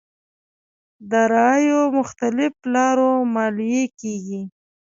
داراییو 1.11 1.81
مختلف 1.97 2.53
لارو 2.73 3.11
ماليې 3.35 3.83
کېږي. 3.99 4.41